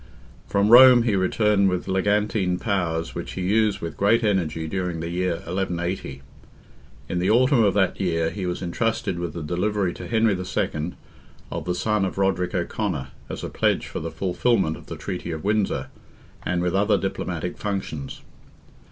From 0.47 0.69
Rome 0.69 1.03
he 1.03 1.15
returned 1.15 1.69
with 1.69 1.87
legantine 1.87 2.57
powers 2.57 3.13
which 3.13 3.33
he 3.33 3.43
used 3.43 3.81
with 3.81 3.95
great 3.97 4.23
energy 4.23 4.67
during 4.67 4.99
the 4.99 5.11
year 5.11 5.33
1180. 5.33 6.23
In 7.07 7.19
the 7.19 7.29
autumn 7.29 7.63
of 7.63 7.75
that 7.75 8.01
year, 8.01 8.31
he 8.31 8.47
was 8.47 8.63
entrusted 8.63 9.19
with 9.19 9.33
the 9.33 9.43
delivery 9.43 9.93
to 9.93 10.07
Henry 10.07 10.33
II. 10.35 10.93
of 11.51 11.65
the 11.65 11.75
son 11.75 12.03
of 12.03 12.17
Roderick 12.17 12.55
O'Conor, 12.55 13.09
as 13.29 13.43
a 13.43 13.49
pledge 13.49 13.85
for 13.85 13.99
the 13.99 14.09
fulfilment 14.09 14.75
of 14.75 14.87
the 14.87 14.97
treaty 14.97 15.29
of 15.29 15.43
Windsor, 15.43 15.89
and 16.41 16.63
with 16.63 16.73
other 16.73 16.97
diplomatic 16.97 17.59
functions. 17.59 18.23